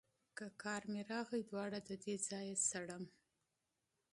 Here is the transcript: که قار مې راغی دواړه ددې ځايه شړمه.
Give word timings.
که 0.37 0.45
قار 0.63 0.83
مې 0.91 1.01
راغی 1.11 1.41
دواړه 1.49 1.79
ددې 1.89 2.15
ځايه 2.27 2.55
شړمه. 2.67 3.09